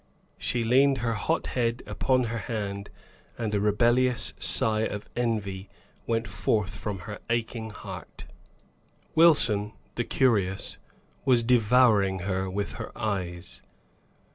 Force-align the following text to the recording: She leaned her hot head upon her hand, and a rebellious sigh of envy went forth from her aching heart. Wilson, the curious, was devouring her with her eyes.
She 0.39 0.63
leaned 0.63 0.97
her 1.05 1.13
hot 1.13 1.45
head 1.45 1.83
upon 1.85 2.23
her 2.23 2.39
hand, 2.39 2.89
and 3.37 3.53
a 3.53 3.59
rebellious 3.59 4.33
sigh 4.39 4.81
of 4.81 5.07
envy 5.15 5.69
went 6.07 6.27
forth 6.27 6.75
from 6.75 7.01
her 7.05 7.19
aching 7.29 7.69
heart. 7.69 8.25
Wilson, 9.13 9.73
the 9.93 10.03
curious, 10.03 10.79
was 11.23 11.43
devouring 11.43 12.21
her 12.25 12.49
with 12.49 12.73
her 12.81 12.91
eyes. 12.97 13.61